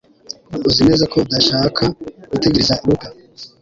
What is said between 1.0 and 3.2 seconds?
ko udashaka gutegereza Luka